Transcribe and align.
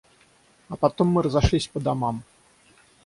А 0.67 0.75
потом 0.77 1.09
мы 1.09 1.21
разошлись 1.21 1.67
по 1.67 1.79
домам. 1.79 2.23